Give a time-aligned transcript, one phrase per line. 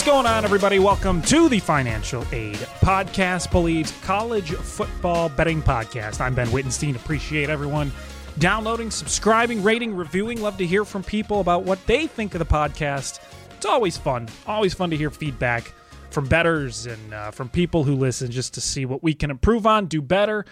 [0.00, 0.78] What's going on, everybody?
[0.78, 6.22] Welcome to the Financial Aid Podcast, Believes College Football Betting Podcast.
[6.22, 6.96] I'm Ben Wittenstein.
[6.96, 7.92] Appreciate everyone
[8.38, 10.40] downloading, subscribing, rating, reviewing.
[10.40, 13.20] Love to hear from people about what they think of the podcast.
[13.50, 14.26] It's always fun.
[14.46, 15.70] Always fun to hear feedback
[16.08, 19.66] from betters and uh, from people who listen just to see what we can improve
[19.66, 20.46] on, do better.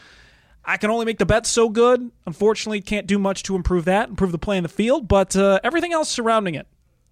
[0.62, 2.10] I can only make the bets so good.
[2.26, 5.58] Unfortunately, can't do much to improve that, improve the play in the field, but uh,
[5.64, 6.66] everything else surrounding it.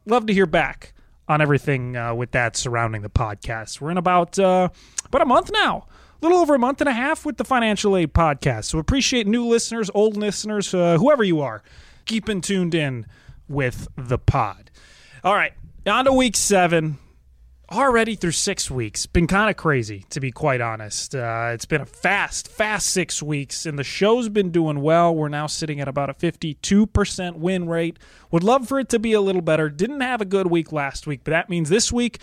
[0.05, 0.93] Love to hear back
[1.29, 3.81] on everything uh, with that surrounding the podcast.
[3.81, 4.69] We're in about uh,
[5.05, 5.87] about a month now,
[6.21, 8.65] a little over a month and a half with the Financial Aid podcast.
[8.67, 11.63] So appreciate new listeners, old listeners, uh, whoever you are,
[12.05, 13.07] keeping tuned in
[13.49, 14.71] with the pod.
[15.25, 15.53] All right,
[15.87, 16.99] on to week seven
[17.71, 19.07] already through six weeks.
[19.07, 21.15] Been kind of crazy, to be quite honest.
[21.15, 25.15] Uh, it's been a fast, fast six weeks, and the show's been doing well.
[25.15, 27.99] We're now sitting at about a 52% win rate.
[28.31, 29.69] Would love for it to be a little better.
[29.69, 32.21] Didn't have a good week last week, but that means this week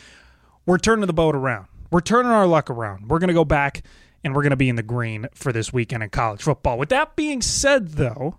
[0.66, 1.68] we're turning the boat around.
[1.92, 3.10] We're turning our luck around.
[3.10, 3.84] We're going to go back
[4.24, 6.78] and we're going to be in the green for this weekend in college football.
[6.78, 8.38] With that being said, though,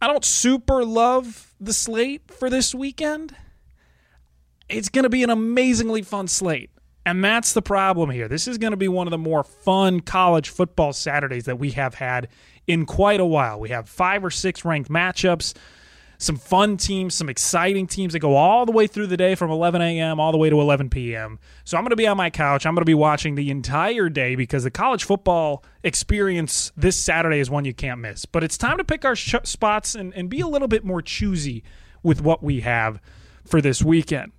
[0.00, 3.34] I don't super love the slate for this weekend
[4.70, 6.70] it's going to be an amazingly fun slate.
[7.06, 8.28] And that's the problem here.
[8.28, 11.70] This is going to be one of the more fun college football Saturdays that we
[11.70, 12.28] have had
[12.66, 13.58] in quite a while.
[13.58, 15.54] We have five or six ranked matchups,
[16.18, 19.50] some fun teams, some exciting teams that go all the way through the day from
[19.50, 20.20] 11 a.m.
[20.20, 21.38] all the way to 11 p.m.
[21.64, 22.66] So I'm going to be on my couch.
[22.66, 27.40] I'm going to be watching the entire day because the college football experience this Saturday
[27.40, 28.26] is one you can't miss.
[28.26, 31.00] But it's time to pick our sh- spots and, and be a little bit more
[31.00, 31.64] choosy
[32.02, 33.00] with what we have
[33.46, 34.32] for this weekend.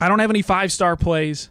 [0.00, 1.50] I don't have any five star plays.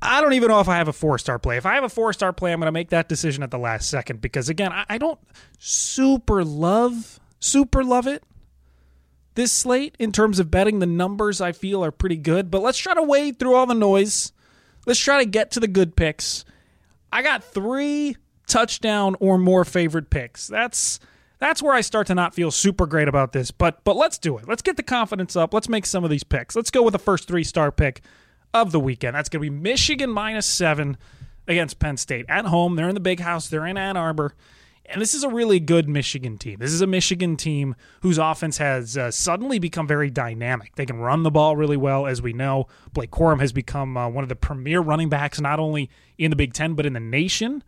[0.00, 1.56] I don't even know if I have a four star play.
[1.56, 3.58] If I have a four star play, I'm going to make that decision at the
[3.58, 5.18] last second because, again, I, don't
[5.58, 8.22] super love, super love it.
[9.34, 12.50] This slate, in terms of betting, the numbers I feel are pretty good.
[12.50, 14.32] But let's try to wade through all the noise.
[14.86, 16.44] Let's try to get to the good picks.
[17.12, 18.16] I got three
[18.46, 20.46] touchdown or more favorite picks.
[20.46, 21.00] That's
[21.38, 23.50] that's where I start to not feel super great about this.
[23.50, 24.48] But but let's do it.
[24.48, 25.54] Let's get the confidence up.
[25.54, 26.56] Let's make some of these picks.
[26.56, 28.02] Let's go with the first three star pick
[28.54, 29.14] of the weekend.
[29.14, 30.96] That's going to be Michigan minus seven
[31.46, 32.76] against Penn State at home.
[32.76, 33.48] They're in the big house.
[33.48, 34.34] They're in Ann Arbor.
[34.90, 36.58] And this is a really good Michigan team.
[36.60, 40.76] This is a Michigan team whose offense has uh, suddenly become very dynamic.
[40.76, 42.68] They can run the ball really well, as we know.
[42.94, 46.36] Blake Corum has become uh, one of the premier running backs, not only in the
[46.36, 47.62] Big Ten, but in the nation.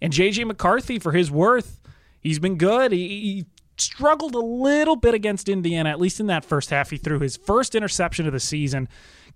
[0.00, 0.44] And J.J.
[0.44, 1.81] McCarthy, for his worth,
[2.22, 2.92] he's been good.
[2.92, 3.46] He, he,
[3.78, 6.90] struggled a little bit against Indiana, at least in that first half.
[6.90, 8.88] He threw his first interception of the season.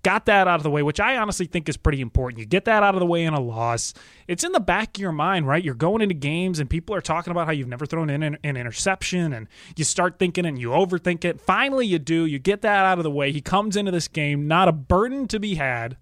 [0.02, 2.38] Got that out of the way, which I honestly think is pretty important.
[2.38, 3.94] You get that out of the way in a loss.
[4.28, 5.64] It's in the back of your mind, right?
[5.64, 8.38] You're going into games and people are talking about how you've never thrown in an,
[8.44, 11.40] an interception and you start thinking and you overthink it.
[11.40, 12.26] Finally, you do.
[12.26, 13.32] You get that out of the way.
[13.32, 15.96] He comes into this game, not a burden to be had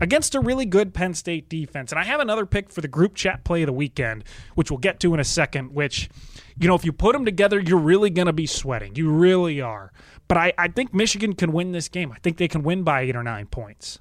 [0.00, 1.92] against a really good Penn State defense.
[1.92, 4.24] And I have another pick for the group chat play of the weekend,
[4.54, 6.10] which we'll get to in a second, which,
[6.58, 8.94] you know, if you put them together, you're really going to be sweating.
[8.94, 9.92] You really are.
[10.28, 12.12] But I, I think Michigan can win this game.
[12.12, 14.00] I think they can win by eight or nine points.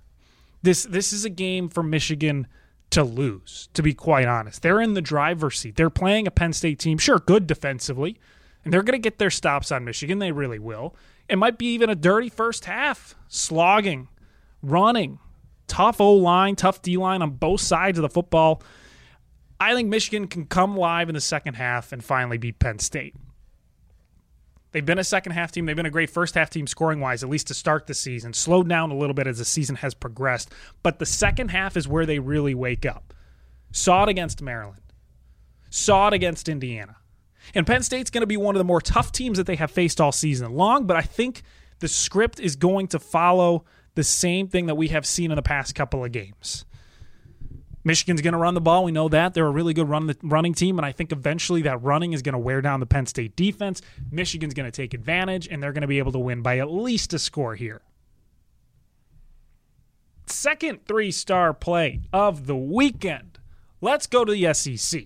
[0.62, 2.48] This this is a game for Michigan
[2.90, 4.62] to lose, to be quite honest.
[4.62, 5.76] They're in the driver's seat.
[5.76, 8.18] They're playing a Penn State team, sure, good defensively,
[8.64, 10.20] and they're going to get their stops on Michigan.
[10.20, 10.96] They really will.
[11.30, 14.08] It might be even a dirty first half, slogging,
[14.62, 15.20] running,
[15.68, 18.62] tough O line, tough D line on both sides of the football.
[19.60, 23.16] I think Michigan can come live in the second half and finally beat Penn State.
[24.72, 25.66] They've been a second half team.
[25.66, 28.34] They've been a great first half team scoring wise, at least to start the season.
[28.34, 30.52] Slowed down a little bit as the season has progressed.
[30.84, 33.14] But the second half is where they really wake up.
[33.72, 34.82] Saw it against Maryland,
[35.70, 36.98] saw it against Indiana.
[37.54, 39.72] And Penn State's going to be one of the more tough teams that they have
[39.72, 41.44] faced all season long, but I think
[41.80, 45.42] the script is going to follow the same thing that we have seen in the
[45.42, 46.66] past couple of games.
[47.84, 48.84] Michigan's going to run the ball.
[48.84, 49.36] We know that.
[49.36, 52.34] They're a really good run, running team, and I think eventually that running is going
[52.34, 53.82] to wear down the Penn State defense.
[54.12, 56.72] Michigan's going to take advantage, and they're going to be able to win by at
[56.72, 57.82] least a score here.
[60.26, 63.38] Second three star play of the weekend.
[63.82, 65.06] Let's go to the SEC.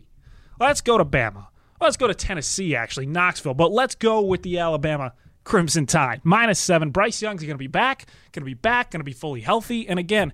[0.58, 1.48] Let's go to Bama.
[1.82, 5.14] Let's go to Tennessee, actually, Knoxville, but let's go with the Alabama
[5.50, 6.22] Crimson Tide.
[6.24, 6.92] Minus seven.
[6.92, 9.90] Bryce Young's going to be back, going to be back, going to be fully healthy.
[9.90, 10.32] And again,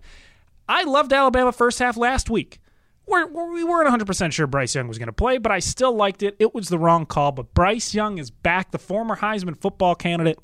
[0.67, 2.59] I loved Alabama first half last week.
[3.07, 6.21] We're, we weren't 100% sure Bryce Young was going to play, but I still liked
[6.21, 6.35] it.
[6.37, 7.31] It was the wrong call.
[7.31, 10.39] But Bryce Young is back, the former Heisman football candidate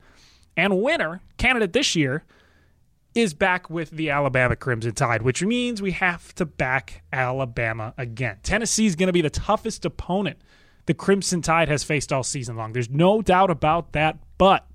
[0.56, 2.24] and winner, candidate this year,
[3.14, 8.38] is back with the Alabama Crimson Tide, which means we have to back Alabama again.
[8.42, 10.40] Tennessee is going to be the toughest opponent
[10.86, 12.74] the Crimson Tide has faced all season long.
[12.74, 14.18] There's no doubt about that.
[14.38, 14.66] But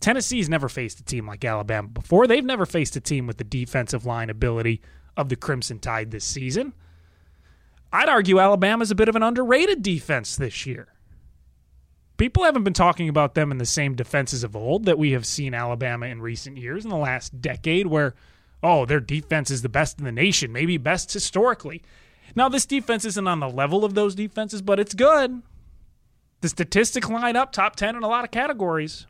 [0.00, 2.26] Tennessee's never faced a team like Alabama before.
[2.26, 4.80] They've never faced a team with the defensive line ability
[5.16, 6.72] of the Crimson Tide this season.
[7.92, 10.88] I'd argue Alabama's a bit of an underrated defense this year.
[12.18, 15.26] People haven't been talking about them in the same defenses of old that we have
[15.26, 18.14] seen Alabama in recent years in the last decade, where,
[18.62, 21.82] oh, their defense is the best in the nation, maybe best historically.
[22.34, 25.42] Now, this defense isn't on the level of those defenses, but it's good.
[26.40, 29.06] The statistics line up top 10 in a lot of categories.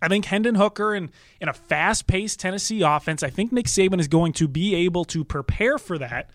[0.00, 1.10] I think Hendon Hooker and
[1.40, 5.04] in a fast paced Tennessee offense, I think Nick Saban is going to be able
[5.06, 6.30] to prepare for that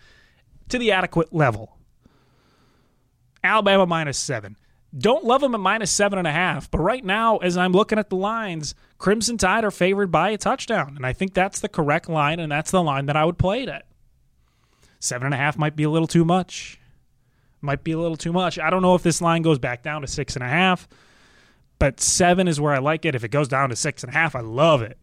[0.68, 1.78] to the adequate level.
[3.42, 4.56] Alabama minus seven.
[4.96, 7.98] Don't love them at minus seven and a half, but right now, as I'm looking
[7.98, 11.68] at the lines, Crimson Tide are favored by a touchdown, and I think that's the
[11.68, 13.86] correct line, and that's the line that I would play it at.
[15.04, 16.80] Seven and a half might be a little too much.
[17.60, 18.58] Might be a little too much.
[18.58, 20.88] I don't know if this line goes back down to six and a half,
[21.78, 23.14] but seven is where I like it.
[23.14, 24.96] If it goes down to six and a half, I love it.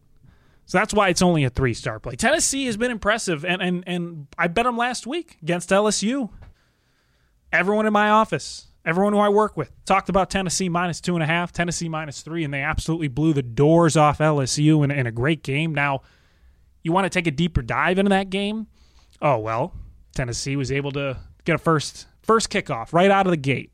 [0.66, 2.16] So that's why it's only a three star play.
[2.16, 6.30] Tennessee has been impressive, and, and, and I bet them last week against LSU.
[7.52, 11.22] Everyone in my office, everyone who I work with, talked about Tennessee minus two and
[11.22, 15.06] a half, Tennessee minus three, and they absolutely blew the doors off LSU in, in
[15.06, 15.72] a great game.
[15.72, 16.02] Now,
[16.82, 18.66] you want to take a deeper dive into that game?
[19.20, 19.72] Oh, well,
[20.14, 23.72] Tennessee was able to get a first first kickoff right out of the gate.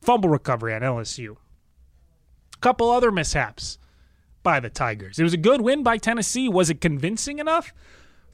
[0.00, 1.36] Fumble recovery on LSU.
[2.60, 3.78] Couple other mishaps
[4.42, 5.18] by the Tigers.
[5.18, 6.48] It was a good win by Tennessee.
[6.48, 7.72] Was it convincing enough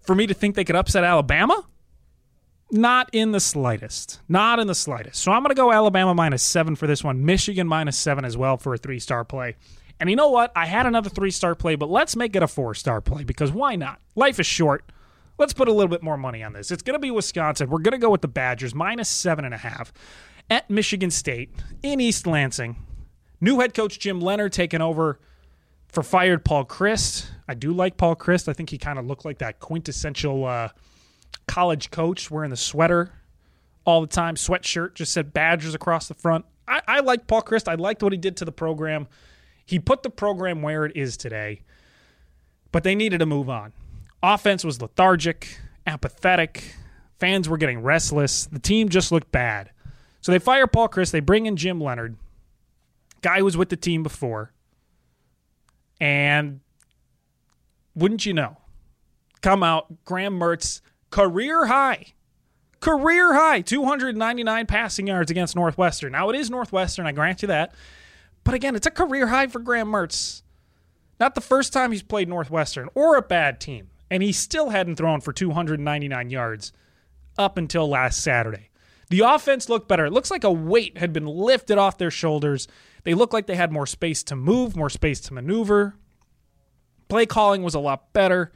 [0.02, 1.66] for me to think they could upset Alabama?
[2.70, 4.20] Not in the slightest.
[4.28, 5.22] Not in the slightest.
[5.22, 7.24] So I'm going to go Alabama minus seven for this one.
[7.24, 9.56] Michigan minus seven as well for a three star play.
[10.00, 10.52] And you know what?
[10.54, 13.50] I had another three star play, but let's make it a four star play because
[13.50, 14.00] why not?
[14.14, 14.84] Life is short.
[15.38, 16.70] Let's put a little bit more money on this.
[16.70, 17.70] It's going to be Wisconsin.
[17.70, 19.92] We're going to go with the Badgers minus seven and a half
[20.50, 21.50] at Michigan State
[21.82, 22.76] in East Lansing.
[23.40, 25.20] New head coach Jim Leonhard taking over
[25.86, 27.30] for fired Paul Chryst.
[27.46, 28.48] I do like Paul Chryst.
[28.48, 30.70] I think he kind of looked like that quintessential uh,
[31.46, 33.12] college coach wearing the sweater
[33.84, 36.44] all the time, sweatshirt, just said Badgers across the front.
[36.66, 37.68] I, I like Paul Chryst.
[37.68, 39.06] I liked what he did to the program.
[39.64, 41.62] He put the program where it is today,
[42.72, 43.72] but they needed to move on.
[44.22, 46.74] Offense was lethargic, apathetic.
[47.18, 48.46] Fans were getting restless.
[48.46, 49.70] The team just looked bad.
[50.20, 51.10] So they fire Paul Chryst.
[51.10, 52.16] They bring in Jim Leonhard,
[53.22, 54.52] guy who was with the team before.
[56.00, 56.60] And
[57.94, 58.56] wouldn't you know,
[59.40, 60.80] come out Graham Mertz
[61.10, 62.14] career high,
[62.80, 66.12] career high 299 passing yards against Northwestern.
[66.12, 67.74] Now it is Northwestern, I grant you that.
[68.44, 70.42] But again, it's a career high for Graham Mertz.
[71.18, 73.90] Not the first time he's played Northwestern or a bad team.
[74.10, 76.72] And he still hadn't thrown for 299 yards
[77.36, 78.70] up until last Saturday.
[79.10, 80.06] The offense looked better.
[80.06, 82.68] It looks like a weight had been lifted off their shoulders.
[83.04, 85.94] They looked like they had more space to move, more space to maneuver.
[87.08, 88.52] Play calling was a lot better.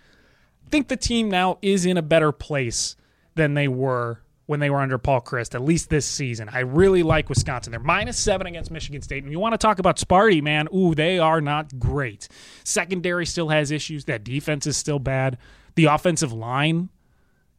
[0.66, 2.96] I think the team now is in a better place
[3.34, 6.48] than they were when they were under Paul Chryst, at least this season.
[6.52, 7.70] I really like Wisconsin.
[7.70, 9.22] They're minus seven against Michigan State.
[9.22, 12.28] And you want to talk about Sparty, man, ooh, they are not great.
[12.64, 14.06] Secondary still has issues.
[14.06, 15.38] That defense is still bad.
[15.74, 16.90] The offensive line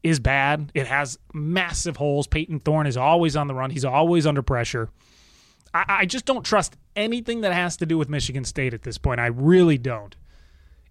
[0.03, 0.71] is bad.
[0.73, 2.27] It has massive holes.
[2.27, 3.71] Payton Thorne is always on the run.
[3.71, 4.89] He's always under pressure.
[5.73, 8.97] I, I just don't trust anything that has to do with Michigan State at this
[8.97, 9.19] point.
[9.21, 10.15] I really don't.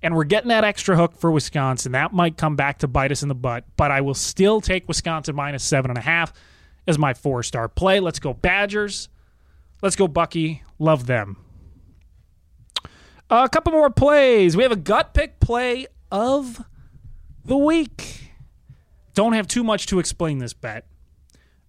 [0.03, 1.93] And we're getting that extra hook for Wisconsin.
[1.93, 4.89] That might come back to bite us in the butt, but I will still take
[4.89, 6.33] Wisconsin minus seven and a half
[6.87, 8.01] as my four star play.
[8.01, 9.09] Let's go Badgers.
[9.81, 10.63] Let's go Bucky.
[10.79, 11.37] Love them.
[13.31, 14.57] A couple more plays.
[14.57, 16.65] We have a gut pick play of
[17.45, 18.33] the week.
[19.15, 20.87] Don't have too much to explain this bet.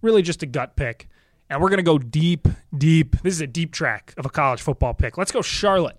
[0.02, 1.08] Really just a gut pick.
[1.48, 3.16] And we're going to go deep, deep.
[3.22, 5.16] This is a deep track of a college football pick.
[5.16, 5.98] Let's go Charlotte.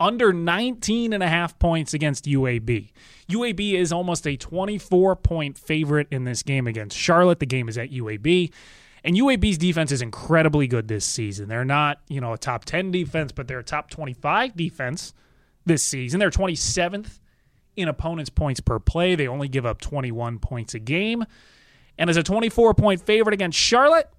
[0.00, 2.90] Under 19 and a half points against UAB.
[3.28, 7.40] UAB is almost a 24 point favorite in this game against Charlotte.
[7.40, 8.52] The game is at UAB.
[9.04, 11.48] And UAB's defense is incredibly good this season.
[11.48, 15.14] They're not, you know, a top 10 defense, but they're a top 25 defense
[15.64, 16.18] this season.
[16.20, 17.20] They're 27th
[17.76, 19.14] in opponents' points per play.
[19.14, 21.24] They only give up 21 points a game.
[21.96, 24.10] And as a 24 point favorite against Charlotte,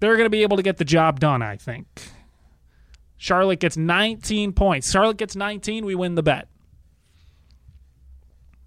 [0.00, 1.86] they're going to be able to get the job done, I think.
[3.24, 4.90] Charlotte gets 19 points.
[4.90, 6.46] Charlotte gets 19, we win the bet.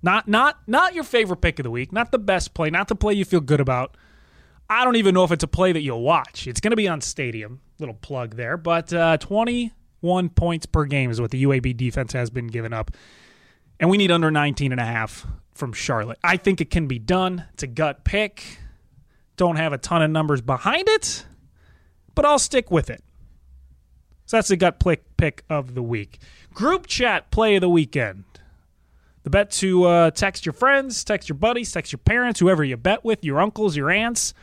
[0.02, 2.96] Not not not your favorite pick of the week, not the best play, not the
[2.96, 3.98] play you feel good about.
[4.68, 6.48] I don't even know if it's a play that you'll watch.
[6.48, 7.62] It's going to be on Stadium.
[7.78, 12.32] Little plug there, but uh, 21 points per game is what the UAB defense has
[12.32, 12.90] been given up.
[13.80, 16.18] And we need under 19 and a half from Charlotte.
[16.24, 17.46] I think it can be done.
[17.54, 18.58] It's a gut pick.
[19.36, 21.28] Don't have a ton of numbers behind it,
[22.16, 23.04] but I'll stick with it.
[24.28, 26.20] So that's the gut pick pick of the week.
[26.54, 28.26] Group chat play of the weekend.
[29.24, 32.78] The bet to uh, text your friends, text your buddies, text your parents, whoever you
[32.78, 34.34] bet with, your uncles, your aunts.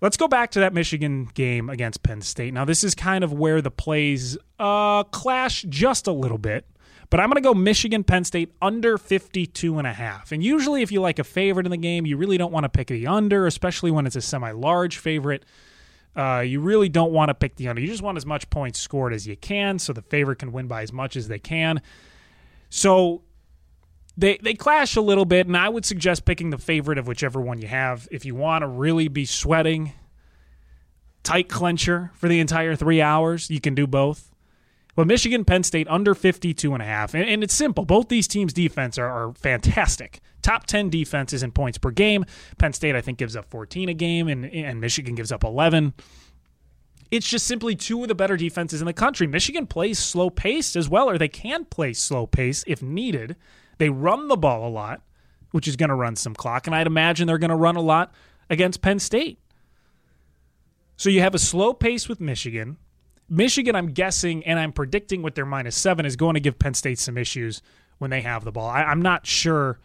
[0.00, 2.54] Let's go back to that Michigan game against Penn State.
[2.54, 6.64] Now, this is kind of where the plays uh, clash just a little bit,
[7.10, 10.30] but I'm going to go Michigan Penn State under 52 and a half.
[10.30, 12.68] And usually, if you like a favorite in the game, you really don't want to
[12.68, 15.44] pick the under, especially when it's a semi large favorite.
[16.18, 17.80] Uh, you really don't want to pick the under.
[17.80, 20.66] You just want as much points scored as you can so the favorite can win
[20.66, 21.80] by as much as they can.
[22.70, 23.22] So
[24.16, 27.40] they they clash a little bit, and I would suggest picking the favorite of whichever
[27.40, 29.92] one you have if you want to really be sweating.
[31.22, 33.48] Tight clencher for the entire three hours.
[33.48, 34.34] You can do both.
[34.98, 37.14] But Michigan, Penn State under 52 and a half.
[37.14, 37.84] And, and it's simple.
[37.84, 40.18] Both these teams' defense are, are, fantastic.
[40.42, 42.24] Top 10 defenses in points per game.
[42.58, 45.94] Penn State, I think, gives up 14 a game, and, and Michigan gives up 11.
[47.12, 49.28] It's just simply two of the better defenses in the country.
[49.28, 53.36] Michigan plays slow paced as well, or they can play slow pace if needed.
[53.78, 55.02] They run the ball a lot,
[55.52, 57.80] which is going to run some clock, and I'd imagine they're going to run a
[57.80, 58.12] lot
[58.50, 59.38] against Penn State.
[60.96, 62.78] So you have a slow pace with Michigan.
[63.28, 66.74] Michigan, I'm guessing, and I'm predicting with their minus seven, is going to give Penn
[66.74, 67.62] State some issues
[67.98, 68.68] when they have the ball.
[68.68, 69.78] I, am not sure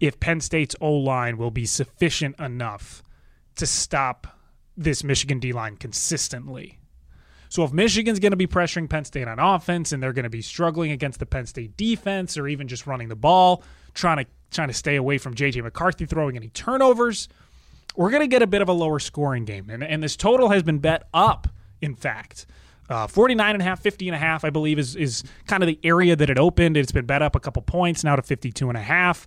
[0.00, 3.02] if Penn State's O line will be sufficient enough
[3.56, 4.38] to stop
[4.76, 6.78] this Michigan D line consistently.
[7.48, 10.30] So if Michigan's going to be pressuring Penn State on offense and they're going to
[10.30, 13.62] be struggling against the Penn State defense or even just running the ball,
[13.94, 17.28] trying to trying to stay away from JJ McCarthy throwing any turnovers,
[17.96, 19.70] we're going to get a bit of a lower scoring game.
[19.70, 21.48] And, and this total has been bet up,
[21.80, 22.46] in fact.
[22.88, 25.66] Uh, 49 and a half, 50 and a half, I believe, is, is kind of
[25.66, 26.76] the area that it opened.
[26.76, 29.26] It's been bet up a couple points now to 52 and a half.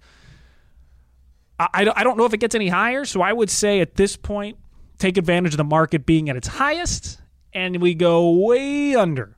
[1.58, 4.18] I, I don't know if it gets any higher, so I would say at this
[4.18, 4.58] point,
[4.98, 7.22] take advantage of the market being at its highest
[7.54, 9.36] and we go way under.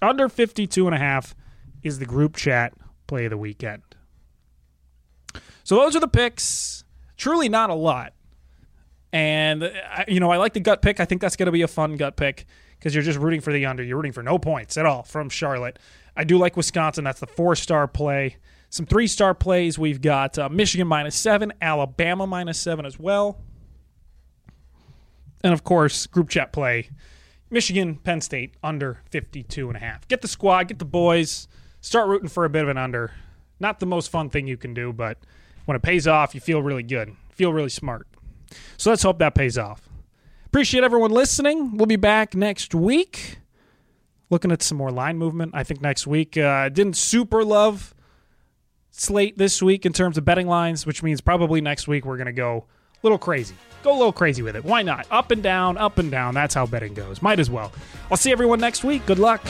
[0.00, 1.34] Under 52 and a half
[1.82, 2.72] is the group chat
[3.06, 3.82] play of the weekend.
[5.64, 6.84] So those are the picks.
[7.16, 8.14] Truly not a lot.
[9.12, 9.70] And,
[10.08, 11.00] you know, I like the gut pick.
[11.00, 12.46] I think that's going to be a fun gut pick
[12.82, 13.84] because you're just rooting for the under.
[13.84, 15.78] You're rooting for no points at all from Charlotte.
[16.16, 17.04] I do like Wisconsin.
[17.04, 18.38] That's the four star play.
[18.70, 19.78] Some three star plays.
[19.78, 23.38] We've got uh, Michigan minus seven, Alabama minus seven as well.
[25.44, 26.90] And of course, group chat play
[27.50, 30.08] Michigan, Penn State under 52 and a half.
[30.08, 31.46] Get the squad, get the boys,
[31.80, 33.12] start rooting for a bit of an under.
[33.60, 35.18] Not the most fun thing you can do, but
[35.66, 37.14] when it pays off, you feel really good.
[37.30, 38.08] Feel really smart.
[38.76, 39.88] So let's hope that pays off.
[40.52, 41.78] Appreciate everyone listening.
[41.78, 43.38] We'll be back next week.
[44.28, 45.52] Looking at some more line movement.
[45.54, 46.36] I think next week.
[46.36, 47.94] Uh, didn't super love
[48.90, 52.26] slate this week in terms of betting lines, which means probably next week we're going
[52.26, 53.54] to go a little crazy.
[53.82, 54.62] Go a little crazy with it.
[54.62, 55.06] Why not?
[55.10, 56.34] Up and down, up and down.
[56.34, 57.22] That's how betting goes.
[57.22, 57.72] Might as well.
[58.10, 59.06] I'll see everyone next week.
[59.06, 59.42] Good luck.